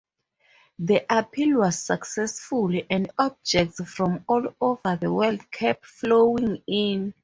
The 0.79 1.05
appeal 1.11 1.59
was 1.59 1.77
successful 1.85 2.71
and 2.89 3.11
objects 3.19 3.81
from 3.87 4.25
all 4.27 4.47
over 4.59 4.95
the 4.99 5.13
world 5.13 5.41
kept 5.51 5.85
flowing 5.85 6.63
in. 6.65 7.13